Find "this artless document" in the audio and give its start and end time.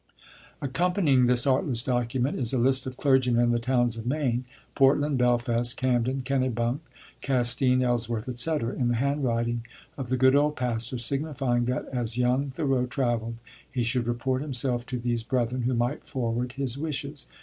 1.27-2.39